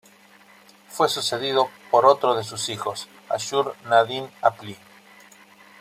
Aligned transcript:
Fue 0.89 1.07
sucedido 1.09 1.69
por 1.91 2.07
otro 2.07 2.33
de 2.33 2.43
sus 2.43 2.69
hijos, 2.69 3.07
Ashur-nadin-apli. 3.29 4.75